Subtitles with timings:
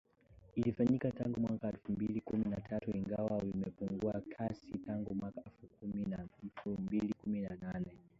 [0.55, 7.13] Ilifanyika tangu mwaka elfu mbili kumi na tatu ingawa vimepungua kasi tangu mwaka elfu mbili
[7.13, 7.97] kumi na nane.